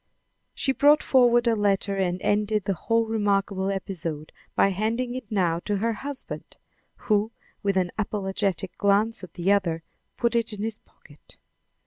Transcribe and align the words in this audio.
She 0.55 0.71
brought 0.71 1.03
forward 1.03 1.45
a 1.47 1.55
letter 1.55 1.95
and 1.97 2.19
ended 2.23 2.63
the 2.65 2.73
whole 2.73 3.05
remarkable 3.05 3.69
episode 3.69 4.31
by 4.55 4.69
handing 4.69 5.13
it 5.13 5.31
now 5.31 5.59
to 5.65 5.77
her 5.77 5.93
husband, 5.93 6.57
who, 7.05 7.31
with 7.61 7.77
an 7.77 7.91
apologetic 7.99 8.75
glance 8.79 9.23
at 9.23 9.35
the 9.35 9.51
other, 9.51 9.83
put 10.17 10.33
it 10.35 10.53
in 10.53 10.63
his 10.63 10.79
pocket. 10.79 11.37